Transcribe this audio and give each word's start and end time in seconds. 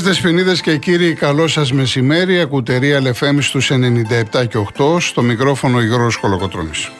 Κυρίες 0.00 0.18
Δεσποινίδες 0.18 0.60
και 0.60 0.76
κύριοι, 0.76 1.14
καλό 1.14 1.46
σας 1.46 1.72
μεσημέρι. 1.72 2.40
Ακουτερία 2.40 3.02
LFM 3.02 3.36
στους 3.40 3.70
97 3.70 4.46
και 4.48 4.58
8, 4.58 5.00
στο 5.00 5.22
μικρόφωνο 5.22 5.80
Γιώργος 5.80 6.16
Κολοκοτρώνης. 6.16 6.90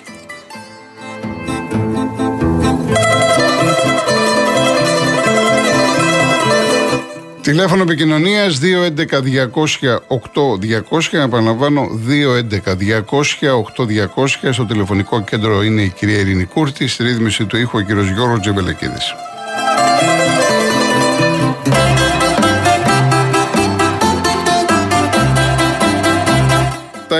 Τηλέφωνο 7.40 7.82
επικοινωνίας 7.82 8.58
211-200-8200. 8.58 11.18
Επαναλαμβάνω, 11.18 11.88
211-200-8200. 12.06 14.52
Στο 14.52 14.66
τηλεφωνικό 14.66 15.22
κέντρο 15.22 15.62
είναι 15.62 15.82
η 15.82 15.88
κυρία 15.88 16.18
Ειρήνη 16.18 16.44
Κούρτη. 16.44 16.86
Στη 16.86 17.02
ρύθμιση 17.02 17.44
του 17.44 17.56
ήχου 17.56 17.78
ο 17.78 17.80
κύριος 17.80 18.08
Γιώργος 18.08 18.40
Τζεμπελεκίδης. 18.40 19.14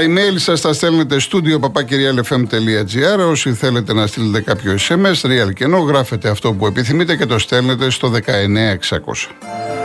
Email 0.00 0.34
σας 0.36 0.60
τα 0.60 0.72
στέλνετε 0.72 1.18
στούντιο 1.18 1.60
papakirialfm.gr. 1.62 3.28
Όσοι 3.28 3.52
θέλετε 3.52 3.94
να 3.94 4.06
στείλετε 4.06 4.40
κάποιο 4.40 4.74
SMS, 4.88 5.20
real 5.22 5.52
και 5.54 5.64
ενώ 5.64 5.78
γράφετε 5.78 6.28
αυτό 6.28 6.52
που 6.52 6.66
επιθυμείτε 6.66 7.16
και 7.16 7.26
το 7.26 7.38
στέλνετε 7.38 7.90
στο 7.90 8.10
19600. 8.10 9.79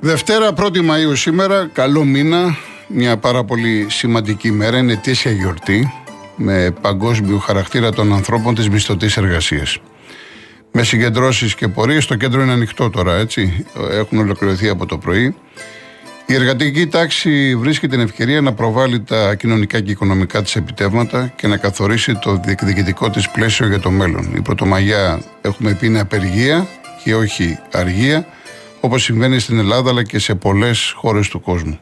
Δευτέρα 0.00 0.52
1η 0.56 0.76
Μαΐου 0.76 1.12
σήμερα, 1.12 1.70
καλό 1.72 2.04
μήνα, 2.04 2.56
μια 2.86 3.16
πάρα 3.16 3.44
πολύ 3.44 3.86
σημαντική 3.90 4.50
μέρα, 4.50 4.78
είναι 4.78 4.92
αιτήσια 4.92 5.30
γιορτή 5.32 5.92
με 6.36 6.74
παγκόσμιο 6.80 7.38
χαρακτήρα 7.38 7.90
των 7.90 8.12
ανθρώπων 8.12 8.54
της 8.54 8.68
μισθωτής 8.68 9.16
εργασίας. 9.16 9.78
Με 10.72 10.82
συγκεντρώσεις 10.82 11.54
και 11.54 11.68
πορείες, 11.68 12.06
το 12.06 12.14
κέντρο 12.14 12.42
είναι 12.42 12.52
ανοιχτό 12.52 12.90
τώρα 12.90 13.14
έτσι, 13.14 13.66
έχουν 13.90 14.18
ολοκληρωθεί 14.18 14.68
από 14.68 14.86
το 14.86 14.98
πρωί. 14.98 15.34
Η 16.26 16.34
εργατική 16.34 16.86
τάξη 16.86 17.56
βρίσκει 17.56 17.88
την 17.88 18.00
ευκαιρία 18.00 18.40
να 18.40 18.52
προβάλλει 18.52 19.00
τα 19.00 19.34
κοινωνικά 19.34 19.80
και 19.80 19.90
οικονομικά 19.90 20.42
της 20.42 20.56
επιτεύγματα 20.56 21.32
και 21.36 21.46
να 21.46 21.56
καθορίσει 21.56 22.14
το 22.14 22.40
διεκδικητικό 22.44 23.10
της 23.10 23.30
πλαίσιο 23.30 23.66
για 23.66 23.80
το 23.80 23.90
μέλλον. 23.90 24.32
Η 24.36 24.40
Πρωτομαγιά 24.40 25.22
έχουμε 25.40 25.74
πει 25.74 25.86
είναι 25.86 26.00
απεργία 26.00 26.66
και 27.04 27.14
όχι 27.14 27.58
αργία 27.72 28.26
όπως 28.86 29.02
συμβαίνει 29.02 29.38
στην 29.38 29.58
Ελλάδα 29.58 29.90
αλλά 29.90 30.02
και 30.02 30.18
σε 30.18 30.34
πολλές 30.34 30.92
χώρες 30.96 31.28
του 31.28 31.40
κόσμου. 31.40 31.78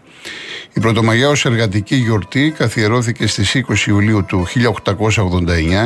Η 0.72 0.80
Πρωτομαγιά 0.80 1.28
ως 1.28 1.44
εργατική 1.44 1.96
γιορτή 1.96 2.54
καθιερώθηκε 2.56 3.26
στις 3.26 3.64
20 3.68 3.86
Ιουλίου 3.86 4.24
του 4.24 4.46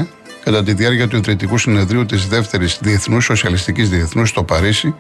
1889 0.00 0.06
κατά 0.44 0.62
τη 0.62 0.72
διάρκεια 0.72 1.08
του 1.08 1.16
Ιδρυτικού 1.16 1.58
Συνεδρίου 1.58 2.06
της 2.06 2.26
Δεύτερης 2.26 2.78
Διεθνούς 2.82 3.24
Σοσιαλιστικής 3.24 3.88
Διεθνούς 3.88 4.28
στο 4.28 4.42
Παρίσι 4.42 4.94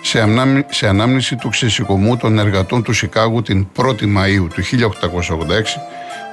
σε, 0.00 0.24
σε 0.70 0.88
ανάμνηση 0.88 1.36
του 1.36 1.48
ξεσηκωμού 1.48 2.16
των 2.16 2.38
εργατών 2.38 2.82
του 2.82 2.92
Σικάγου 2.92 3.42
την 3.42 3.66
1η 3.76 4.02
Μαΐου 4.02 4.46
του 4.54 4.62
1886 4.62 4.66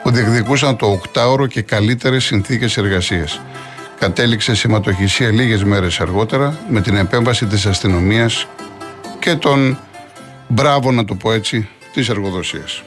που 0.03 0.11
διεκδικούσαν 0.11 0.77
το 0.77 1.01
8ωρο 1.13 1.47
και 1.47 1.61
καλύτερες 1.61 2.23
συνθήκες 2.23 2.77
εργασίας. 2.77 3.41
Κατέληξε 3.99 4.55
σηματοχυσία 4.55 5.31
λίγες 5.31 5.63
μέρες 5.63 5.99
αργότερα 5.99 6.59
με 6.69 6.81
την 6.81 6.95
επέμβαση 6.95 7.45
της 7.45 7.65
αστυνομίας 7.65 8.47
και 9.27 9.35
τον 9.35 9.77
μπράβο 10.47 10.91
να 10.91 11.05
το 11.05 11.15
πω 11.15 11.31
έτσι 11.31 11.67
της 11.93 12.09
εργοδοσίας. 12.09 12.83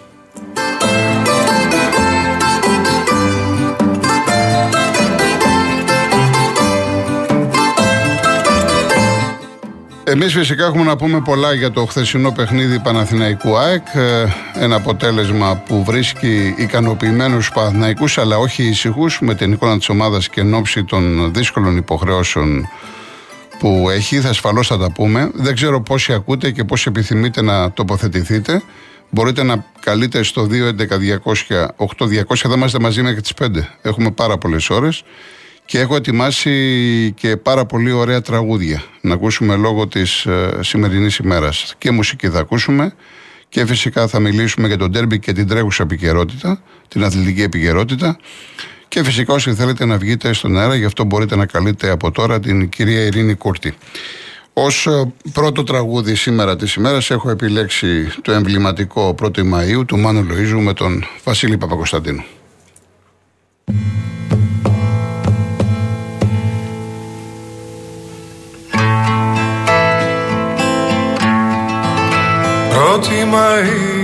Εμείς 10.04 10.32
φυσικά 10.32 10.64
έχουμε 10.64 10.84
να 10.84 10.96
πούμε 10.96 11.20
πολλά 11.20 11.52
για 11.52 11.70
το 11.70 11.86
χθεσινό 11.86 12.32
παιχνίδι 12.32 12.78
Παναθηναϊκού 12.78 13.56
ΑΕΚ 13.56 13.86
ε, 13.94 14.26
ένα 14.54 14.76
αποτέλεσμα 14.76 15.62
που 15.66 15.84
βρίσκει 15.84 16.54
ικανοποιημένους 16.58 17.52
Παναθηναϊκούς 17.52 18.18
αλλά 18.18 18.38
όχι 18.38 18.62
ησυχούς 18.62 19.20
με 19.20 19.34
την 19.34 19.52
εικόνα 19.52 19.78
της 19.78 19.88
ομάδας 19.88 20.28
και 20.28 20.40
εν 20.40 20.62
των 20.86 21.32
δύσκολων 21.32 21.76
υποχρεώσεων 21.76 22.68
που 23.60 23.90
έχει, 23.90 24.20
θα 24.20 24.28
ασφαλώς 24.28 24.66
θα 24.66 24.78
τα 24.78 24.92
πούμε. 24.92 25.30
Δεν 25.34 25.54
ξέρω 25.54 25.82
πόσοι 25.82 26.12
ακούτε 26.12 26.50
και 26.50 26.64
πόσοι 26.64 26.84
επιθυμείτε 26.88 27.42
να 27.42 27.72
τοποθετηθείτε. 27.72 28.62
Μπορείτε 29.10 29.42
να 29.42 29.64
καλείτε 29.80 30.22
στο 30.22 30.48
211-200-8200, 30.50 32.36
θα 32.36 32.52
είμαστε 32.54 32.78
μαζί 32.78 33.02
μέχρι 33.02 33.20
τις 33.20 33.32
5. 33.40 33.46
Έχουμε 33.82 34.10
πάρα 34.10 34.38
πολλές 34.38 34.70
ώρες 34.70 35.02
και 35.64 35.78
έχω 35.78 35.96
ετοιμάσει 35.96 37.12
και 37.16 37.36
πάρα 37.36 37.66
πολύ 37.66 37.92
ωραία 37.92 38.20
τραγούδια 38.20 38.82
να 39.00 39.14
ακούσουμε 39.14 39.56
λόγω 39.56 39.86
της 39.86 40.24
ε, 40.26 40.58
σημερινής 40.60 41.16
ημέρας. 41.16 41.74
Και 41.78 41.90
μουσική 41.90 42.28
θα 42.28 42.38
ακούσουμε 42.38 42.94
και 43.48 43.66
φυσικά 43.66 44.06
θα 44.06 44.20
μιλήσουμε 44.20 44.66
για 44.66 44.76
τον 44.76 44.92
τέρμπι 44.92 45.18
και 45.18 45.32
την 45.32 45.46
τρέχουσα 45.46 45.82
επικαιρότητα, 45.82 46.62
την 46.88 47.04
αθλητική 47.04 47.42
επικαιρότητα. 47.42 48.18
Και 48.90 49.04
φυσικά 49.04 49.34
όσοι 49.34 49.54
θέλετε 49.54 49.84
να 49.84 49.96
βγείτε 49.96 50.32
στον 50.32 50.58
αέρα, 50.58 50.74
γι' 50.74 50.84
αυτό 50.84 51.04
μπορείτε 51.04 51.36
να 51.36 51.46
καλείτε 51.46 51.90
από 51.90 52.10
τώρα 52.10 52.40
την 52.40 52.68
κυρία 52.68 53.04
Ειρήνη 53.04 53.34
Κούρτη. 53.34 53.74
Ω 54.52 54.90
ε, 54.90 55.12
πρώτο 55.32 55.64
τραγούδι 55.64 56.14
σήμερα 56.14 56.56
της 56.56 56.74
ημέρας 56.74 57.10
έχω 57.10 57.30
επιλέξει 57.30 58.08
το 58.22 58.32
εμβληματικό 58.32 59.14
1η 59.22 59.42
Μαου 59.42 59.84
του 59.84 59.98
Μάνου 59.98 60.22
Λοίζου 60.22 60.60
με 60.60 60.72
τον 60.72 61.04
Βασίλη 61.24 61.56
Παπακοσταντίνου. 61.56 62.24
Πρώτη 72.70 73.14
Μαΐου 73.32 73.99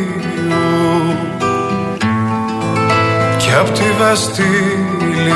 απ' 3.60 3.72
τη 3.72 3.84
Βαστήλη. 3.98 5.32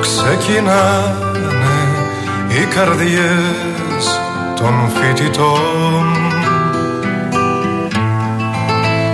Ξεκινάνε 0.00 1.78
οι 2.48 2.64
καρδιές 2.74 4.20
των 4.56 4.90
φοιτητών. 4.94 6.06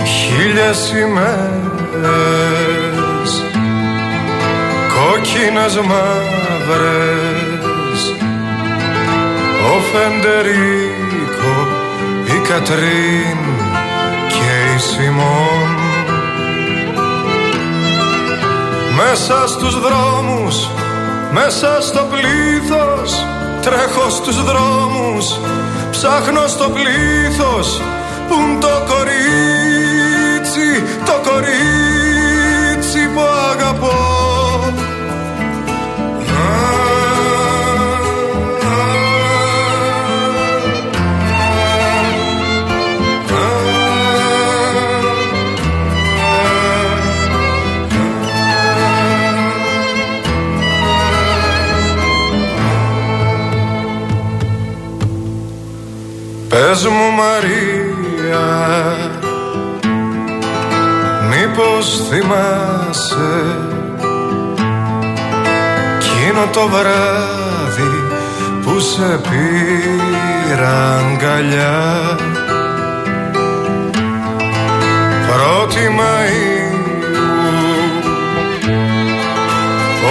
Χίλιες 0.04 0.92
ημέρες 1.02 2.40
κόκκινες 4.94 5.74
μαύρες. 5.76 7.20
Ο 9.66 9.80
Φεντερίκο, 9.92 11.56
η 12.24 12.36
Κατρίν 12.48 13.40
και 14.28 14.52
η 14.74 14.78
Σιμών 14.78 15.59
Μέσα 18.96 19.46
στους 19.48 19.80
δρόμους, 19.80 20.68
μέσα 21.32 21.80
στο 21.80 22.06
πλήθος 22.10 23.26
Τρέχω 23.62 24.10
στους 24.10 24.44
δρόμους, 24.44 25.38
ψάχνω 25.90 26.46
στο 26.46 26.70
πλήθος 26.70 27.80
Πουν 28.28 28.60
το 28.60 28.82
κορίτσι, 28.88 30.68
το 31.04 31.30
κορίτσι 31.30 31.99
Πες 56.70 56.86
μου 56.86 57.10
Μαρία 57.16 58.46
Μήπως 61.30 62.02
θυμάσαι 62.08 63.56
Κείνο 65.98 66.46
το 66.52 66.68
βράδυ 66.68 68.04
που 68.62 68.80
σε 68.80 69.20
πήρα 69.22 70.96
αγκαλιά. 70.96 72.18
Πρώτη 75.26 75.96
Μαΐου 75.98 76.80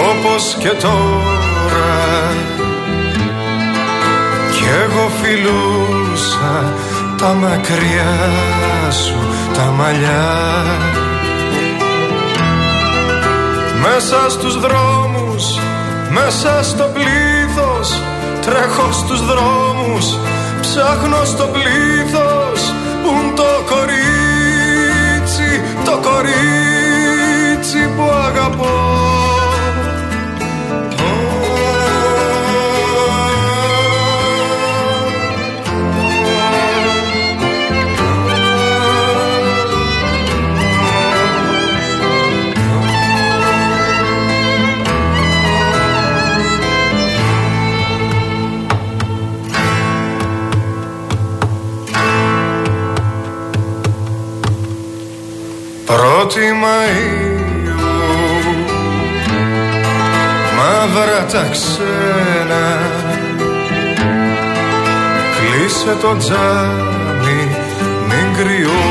Όπως 0.10 0.58
και 0.60 0.70
τώρα 0.70 1.20
εγώ 4.84 5.10
φιλούσα 6.40 6.74
τα 7.18 7.34
μακριά 7.34 8.16
σου 8.92 9.18
τα 9.54 9.64
μαλλιά. 9.78 10.28
Μέσα 13.82 14.30
στους 14.30 14.60
δρόμους, 14.60 15.60
μέσα 16.10 16.64
στο 16.64 16.90
πλήθος 16.94 18.02
Τρέχω 18.42 18.92
στους 18.92 19.26
δρόμους, 19.26 20.18
ψάχνω 20.62 21.26
στο 21.26 21.44
πλήθος 21.44 22.74
Πουν 23.04 23.36
το 23.36 23.64
κορίτσι, 23.70 25.62
το 25.86 25.92
κορίτσι 25.92 27.90
που 27.96 28.04
αγαπώ 28.28 28.99
τα 61.32 61.50
ξένα. 61.52 62.80
Κλείσε 65.36 65.96
το 66.02 66.18
τζάμι 66.18 67.42
Μην 68.08 68.28
κρυώσει 68.38 68.82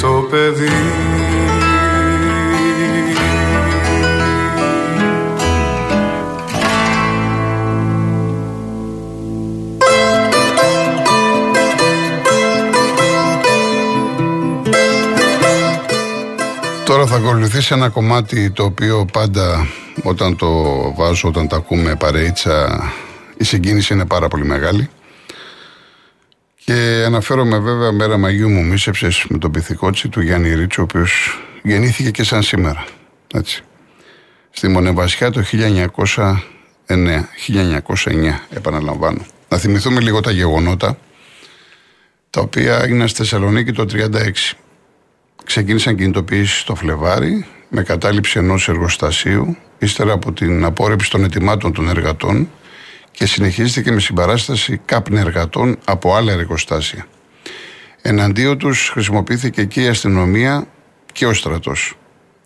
το 0.00 0.26
παιδί. 0.30 0.68
Τώρα 16.84 17.06
θα 17.06 17.16
ακολουθήσει 17.16 17.74
ένα 17.74 17.88
κομμάτι 17.88 18.50
το 18.50 18.64
οποίο 18.64 19.06
πάντα 19.12 19.66
όταν 20.04 20.36
το 20.36 20.48
βάζω, 20.94 21.28
όταν 21.28 21.48
το 21.48 21.56
ακούμε 21.56 21.96
παρέιτσα, 21.96 22.82
η 23.36 23.44
συγκίνηση 23.44 23.94
είναι 23.94 24.06
πάρα 24.06 24.28
πολύ 24.28 24.44
μεγάλη. 24.44 24.88
Και 26.64 27.02
αναφέρομαι 27.06 27.58
βέβαια 27.58 27.92
μέρα 27.92 28.16
Μαγιού 28.16 28.50
μου 28.50 28.64
μίσεψες 28.64 29.26
με 29.28 29.38
τον 29.38 29.50
πυθικότσι 29.50 30.08
του 30.08 30.20
Γιάννη 30.20 30.54
Ρίτσο, 30.54 30.80
ο 30.82 30.84
οποίος 30.84 31.40
γεννήθηκε 31.62 32.10
και 32.10 32.22
σαν 32.22 32.42
σήμερα. 32.42 32.84
Έτσι. 33.34 33.62
Στη 34.50 34.68
Μονεβασιά 34.68 35.30
το 35.30 35.42
1909, 35.42 36.36
1909 36.86 38.40
επαναλαμβάνω. 38.50 39.26
Να 39.48 39.58
θυμηθούμε 39.58 40.00
λίγο 40.00 40.20
τα 40.20 40.30
γεγονότα, 40.30 40.98
τα 42.30 42.40
οποία 42.40 42.78
έγιναν 42.82 43.08
στη 43.08 43.18
Θεσσαλονίκη 43.18 43.72
το 43.72 43.86
1936. 43.86 44.56
Ξεκίνησαν 45.44 45.96
κινητοποιήσει 45.96 46.58
στο 46.58 46.74
Φλεβάρι 46.74 47.46
με 47.68 47.82
κατάληψη 47.82 48.38
ενός 48.38 48.68
εργοστασίου, 48.68 49.56
ύστερα 49.78 50.12
από 50.12 50.32
την 50.32 50.64
απόρρεψη 50.64 51.10
των 51.10 51.24
ετοιμάτων 51.24 51.72
των 51.72 51.88
εργατών 51.88 52.48
και 53.10 53.26
συνεχίστηκε 53.26 53.92
με 53.92 54.00
συμπαράσταση 54.00 54.80
κάπνη 54.84 55.18
εργατών 55.18 55.78
από 55.84 56.14
άλλα 56.14 56.32
εργοστάσια. 56.32 57.06
Εναντίον 58.02 58.58
τους 58.58 58.88
χρησιμοποιήθηκε 58.92 59.64
και 59.64 59.82
η 59.82 59.86
αστυνομία 59.86 60.66
και 61.12 61.26
ο 61.26 61.34
στρατός. 61.34 61.96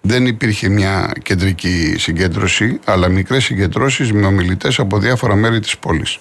Δεν 0.00 0.26
υπήρχε 0.26 0.68
μια 0.68 1.12
κεντρική 1.22 1.94
συγκέντρωση, 1.98 2.80
αλλά 2.84 3.08
μικρές 3.08 3.44
συγκεντρώσεις 3.44 4.12
με 4.12 4.26
ομιλητές 4.26 4.78
από 4.78 4.98
διάφορα 4.98 5.34
μέρη 5.34 5.60
της 5.60 5.78
πόλης. 5.78 6.18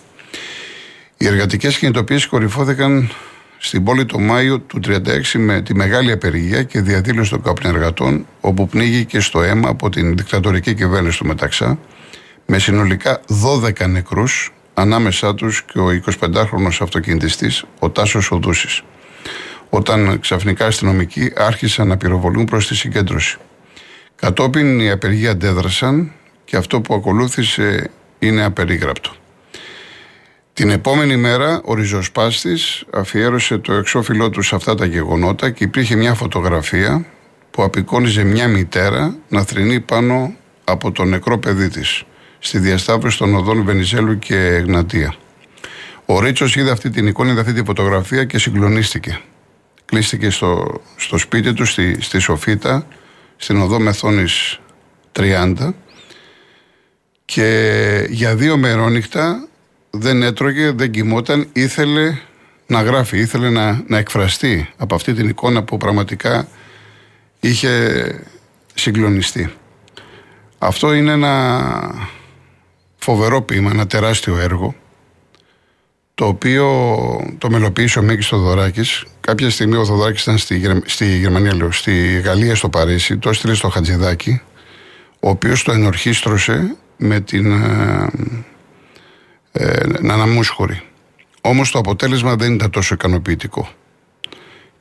Οι 1.17 1.27
εργατικές 1.27 1.77
κινητοποιήσεις 1.77 2.27
κορυφώθηκαν 2.27 3.11
στην 3.57 3.83
πόλη 3.83 4.05
το 4.05 4.19
Μάιο 4.19 4.59
του 4.59 4.79
1936 4.85 5.21
με 5.37 5.61
τη 5.61 5.75
μεγάλη 5.75 6.11
απεργία 6.11 6.63
και 6.63 6.81
διαδήλωση 6.81 7.29
των 7.29 7.41
καπνεργατών, 7.41 8.25
όπου 8.41 8.67
πνίγηκε 8.67 9.19
στο 9.19 9.41
αίμα 9.41 9.69
από 9.69 9.89
την 9.89 10.17
δικτατορική 10.17 10.73
κυβέρνηση 10.73 11.17
του 11.17 11.25
Μεταξά, 11.25 11.79
με 12.45 12.59
συνολικά 12.59 13.21
12 13.61 13.87
νεκρούς, 13.89 14.53
ανάμεσά 14.73 15.35
τους 15.35 15.63
και 15.63 15.79
ο 15.79 15.87
25χρονος 16.19 16.77
αυτοκινητιστής, 16.81 17.63
ο 17.79 17.89
Τάσος 17.89 18.31
Οδούσης. 18.31 18.81
Όταν 19.69 20.19
ξαφνικά 20.19 20.65
αστυνομικοί 20.65 21.31
άρχισαν 21.35 21.87
να 21.87 21.97
πυροβολούν 21.97 22.45
προς 22.45 22.67
τη 22.67 22.75
συγκέντρωση. 22.75 23.37
Κατόπιν 24.15 24.79
οι 24.79 24.91
απεργοί 24.91 25.27
αντέδρασαν 25.27 26.11
και 26.45 26.57
αυτό 26.57 26.81
που 26.81 26.93
ακολούθησε 26.93 27.89
είναι 28.19 28.43
απερίγραπτο. 28.43 29.11
Την 30.57 30.69
επόμενη 30.69 31.15
μέρα 31.15 31.61
ο 31.65 31.73
ριζοσπάστης 31.73 32.83
αφιέρωσε 32.93 33.57
το 33.57 33.73
εξώφυλλό 33.73 34.29
του 34.29 34.41
σε 34.41 34.55
αυτά 34.55 34.75
τα 34.75 34.85
γεγονότα 34.85 35.49
και 35.49 35.63
υπήρχε 35.63 35.95
μια 35.95 36.13
φωτογραφία 36.13 37.05
που 37.51 37.63
απεικόνιζε 37.63 38.23
μια 38.23 38.47
μητέρα 38.47 39.15
να 39.29 39.43
θρυνεί 39.43 39.79
πάνω 39.79 40.35
από 40.63 40.91
το 40.91 41.03
νεκρό 41.03 41.37
παιδί 41.37 41.69
της 41.69 42.03
στη 42.39 42.59
διασταύρωση 42.59 43.17
των 43.17 43.35
οδών 43.35 43.63
Βενιζέλου 43.63 44.19
και 44.19 44.35
Εγνατία. 44.35 45.15
Ο 46.05 46.19
Ρίτσος 46.19 46.55
είδε 46.55 46.71
αυτή 46.71 46.89
την 46.89 47.07
εικόνα, 47.07 47.31
είδε 47.31 47.39
αυτή 47.39 47.53
τη 47.53 47.63
φωτογραφία 47.63 48.25
και 48.25 48.39
συγκλονίστηκε. 48.39 49.19
Κλείστηκε 49.85 50.29
στο, 50.29 50.81
στο 50.95 51.17
σπίτι 51.17 51.53
του, 51.53 51.65
στη, 51.65 51.97
στη 52.01 52.19
Σοφίτα, 52.19 52.87
στην 53.35 53.61
οδό 53.61 53.79
Μεθόνης 53.79 54.59
30 55.19 55.73
και 57.25 58.07
για 58.09 58.35
δύο 58.35 58.57
μερόνυχτα 58.57 59.47
δεν 59.97 60.23
έτρωγε, 60.23 60.71
δεν 60.71 60.91
κοιμόταν, 60.91 61.47
ήθελε 61.53 62.17
να 62.67 62.81
γράφει, 62.81 63.17
ήθελε 63.17 63.49
να, 63.49 63.83
να 63.87 63.97
εκφραστεί 63.97 64.69
από 64.77 64.95
αυτή 64.95 65.13
την 65.13 65.29
εικόνα 65.29 65.63
που 65.63 65.77
πραγματικά 65.77 66.47
είχε 67.39 68.25
συγκλονιστεί. 68.73 69.53
Αυτό 70.57 70.93
είναι 70.93 71.11
ένα 71.11 72.15
φοβερό 72.97 73.41
ποίημα, 73.41 73.71
ένα 73.71 73.87
τεράστιο 73.87 74.37
έργο 74.37 74.75
το 76.17 76.25
οποίο 76.25 76.65
το 77.37 77.49
μελοποίησε 77.49 77.99
ο 77.99 78.01
Μίκης 78.01 78.27
Θοδωράκης. 78.27 79.05
Κάποια 79.19 79.49
στιγμή 79.49 79.75
ο 79.75 79.85
Θοδωράκης 79.85 80.21
ήταν 80.21 80.37
στη, 80.37 80.81
στη 80.85 81.17
Γερμανία, 81.17 81.55
λέω, 81.55 81.71
στη 81.71 82.19
Γαλλία, 82.19 82.55
στο 82.55 82.69
Παρίσι, 82.69 83.17
το 83.17 83.29
έστειλε 83.29 83.53
στο 83.53 83.69
Χατζηδάκι, 83.69 84.41
ο 85.19 85.29
οποίος 85.29 85.63
το 85.63 85.71
ενορχίστρωσε 85.71 86.75
με 86.97 87.19
την 87.19 87.63
ε, 89.57 89.65
ε, 89.65 90.01
να 90.01 90.13
αναμούσχωρη. 90.13 90.81
Όμως 91.41 91.71
το 91.71 91.79
αποτέλεσμα 91.79 92.35
δεν 92.35 92.53
ήταν 92.53 92.69
τόσο 92.69 92.93
ικανοποιητικό. 92.93 93.69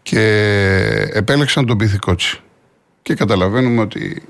Και 0.02 0.21
επέλεξαν 1.12 1.66
τον 1.66 1.76
Πυθικότσι. 1.76 2.40
Και 3.02 3.14
καταλαβαίνουμε 3.14 3.80
ότι 3.80 4.23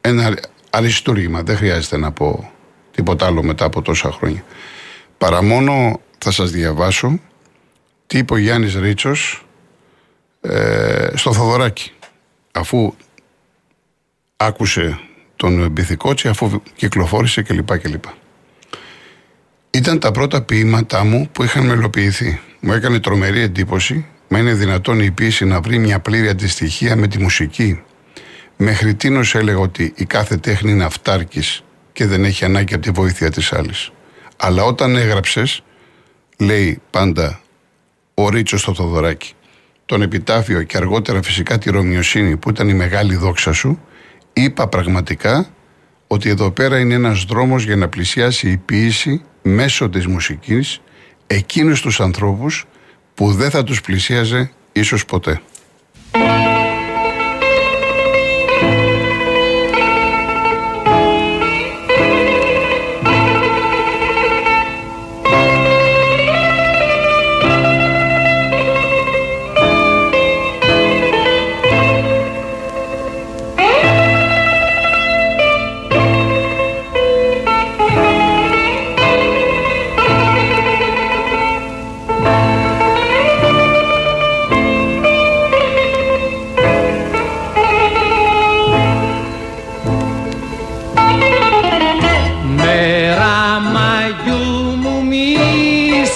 ένα 0.00 0.36
αριστούργημα, 0.70 1.42
δεν 1.42 1.56
χρειάζεται 1.56 1.96
να 1.96 2.12
πω 2.12 2.52
τίποτα 2.90 3.26
άλλο 3.26 3.42
μετά 3.42 3.64
από 3.64 3.82
τόσα 3.82 4.12
χρόνια. 4.12 4.44
Παρά 5.18 5.42
μόνο 5.42 6.00
θα 6.18 6.30
σας 6.30 6.50
διαβάσω 6.50 7.20
τι 8.06 8.18
είπε 8.18 8.32
ο 8.32 8.36
Γιάννης 8.36 8.74
Ρίτσος 8.74 9.46
ε, 10.40 11.08
στο 11.14 11.32
Θοδωράκι. 11.32 11.92
Αφού 12.52 12.94
άκουσε 14.36 15.00
τον 15.36 15.70
Μπιθικότσι, 15.70 16.28
αφού 16.28 16.62
κυκλοφόρησε 16.74 17.42
κλπ. 17.42 17.78
κλπ. 17.78 18.04
Ήταν 19.72 19.98
τα 19.98 20.10
πρώτα 20.10 20.42
ποίηματά 20.42 21.04
μου 21.04 21.28
που 21.32 21.42
είχαν 21.42 21.66
μελοποιηθεί. 21.66 22.40
Μου 22.60 22.72
έκανε 22.72 23.00
τρομερή 23.00 23.40
εντύπωση, 23.40 24.06
μα 24.28 24.38
είναι 24.38 24.54
δυνατόν 24.54 25.00
η 25.00 25.10
ποίηση 25.10 25.44
να 25.44 25.60
βρει 25.60 25.78
μια 25.78 26.00
πλήρη 26.00 26.28
αντιστοιχεία 26.28 26.96
με 26.96 27.06
τη 27.06 27.18
μουσική. 27.18 27.82
Μέχρι 28.56 28.94
τίνος 28.94 29.34
έλεγα 29.34 29.58
ότι 29.58 29.92
η 29.96 30.04
κάθε 30.04 30.36
τέχνη 30.36 30.70
είναι 30.70 30.84
αυτάρκης 30.84 31.64
και 31.92 32.06
δεν 32.06 32.24
έχει 32.24 32.44
ανάγκη 32.44 32.74
από 32.74 32.82
τη 32.82 32.90
βοήθεια 32.90 33.30
της 33.30 33.52
άλλης. 33.52 33.90
Αλλά 34.36 34.64
όταν 34.64 34.96
έγραψες, 34.96 35.62
λέει 36.38 36.80
πάντα 36.90 37.40
ο 38.14 38.28
Ρίτσος 38.28 38.60
στο 38.60 38.74
Θοδωράκι, 38.74 39.32
τον 39.86 40.02
επιτάφιο 40.02 40.62
και 40.62 40.76
αργότερα 40.76 41.22
φυσικά 41.22 41.58
τη 41.58 41.70
Ρωμιοσύνη 41.70 42.36
που 42.36 42.50
ήταν 42.50 42.68
η 42.68 42.74
μεγάλη 42.74 43.16
δόξα 43.16 43.52
σου, 43.52 43.80
είπα 44.32 44.68
πραγματικά 44.68 45.48
ότι 46.06 46.28
εδώ 46.28 46.50
πέρα 46.50 46.78
είναι 46.78 46.94
ένας 46.94 47.24
δρόμος 47.24 47.64
για 47.64 47.76
να 47.76 47.88
πλησιάσει 47.88 48.50
η 48.50 48.56
ποίηση 48.56 49.22
μέσω 49.42 49.88
της 49.88 50.06
μουσικής 50.06 50.80
εκείνους 51.26 51.80
τους 51.80 52.00
ανθρώπους 52.00 52.64
που 53.14 53.32
δεν 53.32 53.50
θα 53.50 53.64
τους 53.64 53.80
πλησίαζε 53.80 54.50
ίσως 54.72 55.04
ποτέ. 55.04 55.40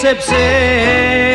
Μέρα 0.05 1.34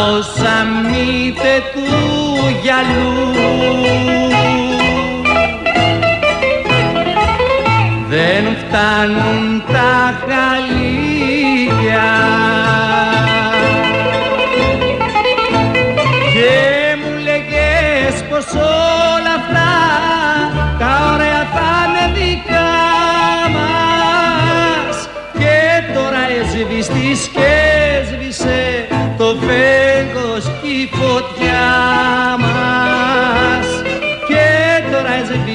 Όσα 0.00 0.18
όσα 0.18 0.64
μύτε 0.90 1.62
του 1.72 1.86
γυαλού 2.62 3.30
δεν 8.08 8.44
φτάνουν 8.56 9.62
τα 9.72 10.18
χαλίκια 10.26 12.08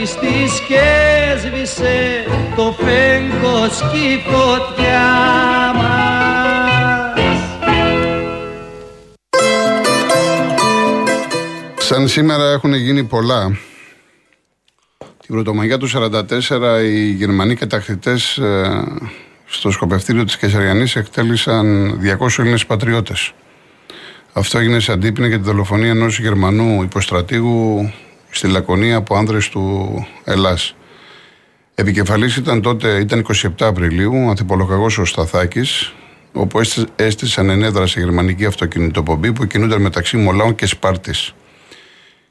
τώρα 0.06 0.20
σβηστής 0.20 0.60
και 0.68 0.82
σβήσε 1.38 2.26
το 2.56 2.76
φέγγος 2.78 3.80
και 3.92 3.98
η 3.98 4.24
φωτιά 4.26 5.02
μας 5.76 7.40
Σαν 11.78 12.08
σήμερα 12.08 12.52
έχουν 12.52 12.74
γίνει 12.74 13.04
πολλά 13.04 13.58
την 14.98 15.36
Πρωτομαγιά 15.36 15.78
του 15.78 15.88
1944 15.88 16.82
οι 16.84 17.10
Γερμανοί 17.12 17.56
κατακτητές 17.56 18.38
ε, 18.38 18.84
στο 19.46 19.72
σκοπευτήριο 19.72 20.24
της 20.24 20.38
Κεσαριανής 20.38 20.96
εκτέλεσαν 20.96 22.00
200 22.20 22.28
Έλληνες 22.38 22.66
πατριώτες. 22.66 23.34
Αυτό 24.34 24.58
έγινε 24.58 24.80
σε 24.80 24.92
αντίπεινα 24.92 25.28
για 25.28 25.38
τη 25.38 25.44
δολοφονία 25.44 25.90
ενός 25.90 26.20
Γερμανού 26.20 26.84
υποστρατήγου 26.84 27.92
στη 28.36 28.48
Λακωνία 28.48 28.96
από 28.96 29.16
άνδρες 29.16 29.50
του 29.50 30.08
Ελλάς. 30.24 30.76
Επικεφαλής 31.76 32.36
ήταν 32.36 32.62
τότε, 32.62 33.00
ήταν 33.00 33.20
27 33.20 33.50
Απριλίου, 33.60 34.30
ανθιπολογαγός 34.30 34.98
ο 34.98 35.06
Σταθάκης, 35.06 35.94
όπου 36.34 36.60
έστησαν 36.96 37.50
ενέδρα 37.50 37.88
σε 37.88 38.00
γερμανική 38.00 38.46
αυτοκινητοπομπή 38.46 39.34
που 39.34 39.46
κινούνταν 39.46 39.82
μεταξύ 39.82 40.18
Μολάων 40.18 40.56
και 40.56 40.66
Σπάρτης. 40.66 41.34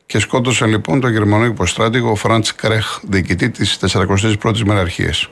Και 0.06 0.18
σκότωσαν 0.18 0.68
λοιπόν 0.68 1.00
τον 1.00 1.11
Γερμανό 1.11 1.44
υποστράτηγο 1.44 2.14
Φραντς 2.14 2.54
Κρέχ, 2.54 3.00
διοικητή 3.02 3.50
της 3.50 3.78
41η 3.80 4.62
Μεραρχίας 4.64 5.28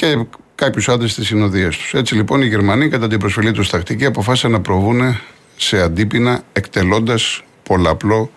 και 0.00 0.26
κάποιους 0.54 0.88
άντρες 0.88 1.12
στι 1.12 1.24
συνοδείε 1.24 1.68
τους. 1.68 1.94
Έτσι 1.94 2.14
λοιπόν 2.14 2.42
οι 2.42 2.46
Γερμανοί, 2.46 2.88
κατά 2.88 3.08
την 3.08 3.18
προσφυλή 3.18 3.52
τους 3.52 3.70
τακτική, 3.70 4.04
αποφάσισαν 4.04 4.50
να 4.50 4.60
προβούν 4.60 5.18
σε 5.56 5.80
αντίπεινα 5.80 6.42
εκτελώντας 6.52 7.42
πολλαπλό 7.62 8.30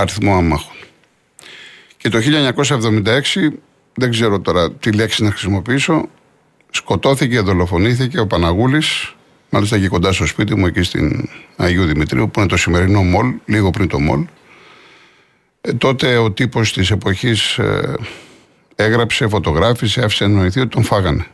αριθμό 0.00 0.36
αμάχων. 0.36 0.76
Και 1.96 2.08
το 2.08 2.18
1976, 2.18 3.58
δεν 3.94 4.10
ξέρω 4.10 4.40
τώρα 4.40 4.72
τι 4.72 4.92
λέξη 4.92 5.22
να 5.22 5.30
χρησιμοποιήσω, 5.30 6.08
σκοτώθηκε, 6.70 7.40
δολοφονήθηκε 7.40 8.20
ο 8.20 8.26
Παναγούλης, 8.26 9.14
μάλιστα 9.50 9.78
και 9.78 9.88
κοντά 9.88 10.12
στο 10.12 10.26
σπίτι 10.26 10.54
μου, 10.54 10.66
εκεί 10.66 10.82
στην 10.82 11.28
Αγίου 11.56 11.84
Δημητρίου, 11.84 12.30
που 12.30 12.40
είναι 12.40 12.48
το 12.48 12.56
σημερινό 12.56 13.02
μολ, 13.02 13.34
λίγο 13.44 13.70
πριν 13.70 13.88
το 13.88 14.00
μολ. 14.00 14.24
Ε, 15.60 15.72
τότε 15.72 16.16
ο 16.16 16.32
τύπος 16.32 16.72
της 16.72 16.90
εποχής 16.90 17.58
ε, 17.58 17.94
έγραψε, 18.74 19.28
φωτογράφησε, 19.28 20.04
άφησε 20.04 20.24
εννοηθεί 20.24 20.60
ότι 20.60 20.68
τον 20.68 20.82
φάγανε. 20.82 21.26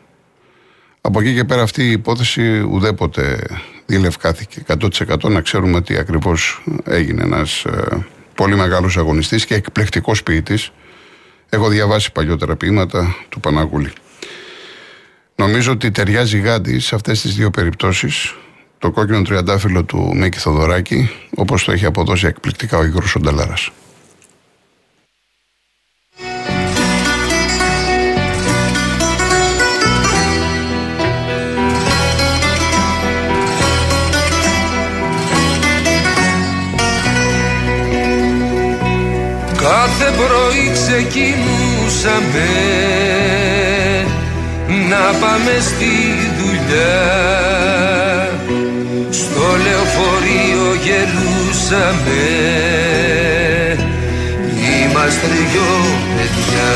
Από 1.01 1.21
εκεί 1.21 1.35
και 1.35 1.45
πέρα 1.45 1.63
αυτή 1.63 1.83
η 1.83 1.91
υπόθεση 1.91 2.59
ουδέποτε 2.61 3.47
διελευκάθηκε 3.87 4.63
100% 4.67 5.31
να 5.31 5.41
ξέρουμε 5.41 5.81
τι 5.81 5.97
ακριβώς 5.97 6.63
έγινε 6.85 7.23
ένας 7.23 7.65
ε, 7.65 8.07
πολύ 8.35 8.57
μεγάλος 8.57 8.97
αγωνιστής 8.97 9.47
και 9.47 9.55
εκπληκτικός 9.55 10.23
ποιητής. 10.23 10.71
Έχω 11.49 11.69
διαβάσει 11.69 12.13
παλιότερα 12.13 12.57
ποίηματα 12.57 13.17
του 13.29 13.41
Παναγούλη. 13.41 13.93
Νομίζω 15.37 15.73
ότι 15.73 15.91
ταιριάζει 15.91 16.39
γάντι 16.39 16.79
σε 16.79 16.95
αυτές 16.95 17.21
τις 17.21 17.35
δύο 17.35 17.51
περιπτώσεις 17.51 18.35
το 18.79 18.91
κόκκινο 18.91 19.23
τριαντάφυλλο 19.23 19.85
του 19.85 20.13
Μίκη 20.17 20.39
Θοδωράκη 20.39 21.11
όπως 21.37 21.65
το 21.65 21.73
έχει 21.73 21.87
αποδώσει 21.87 22.27
εκπληκτικά 22.27 22.79
ο 22.79 22.85
Γιώργος 22.85 23.11
Σοντελάρας. 23.11 23.71
Ξεκινούσαμε 40.97 42.51
να 44.89 45.19
πάμε 45.21 45.59
στη 45.61 45.95
δουλειά. 46.39 47.03
Στο 49.11 49.47
λεωφορείο 49.65 50.75
γελούσαμε. 50.85 52.23
Είμαστε 54.81 55.27
δυο 55.27 55.73
παιδιά 56.17 56.73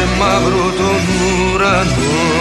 σε 0.00 0.06
μαύρο 0.18 0.72
τον 0.78 1.02
ουρανό. 1.54 2.39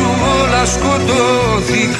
σου 0.00 0.08
όλα 0.40 0.64
σκοτώθηκαν. 0.64 1.98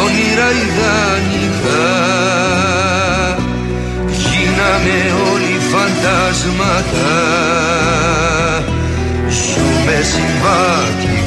Όνειρα 0.00 0.48
ιδανικά. 0.64 1.88
Γίναμε 4.24 4.98
όλοι 5.32 5.56
φαντάσματα. 5.70 7.12
Ζούμε 9.28 9.98
συμβάτια 10.12 11.23